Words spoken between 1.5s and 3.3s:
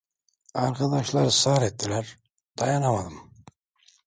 ettiler, dayanamadım!